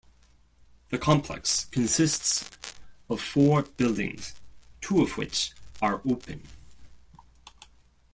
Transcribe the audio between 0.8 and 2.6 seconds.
The complex consists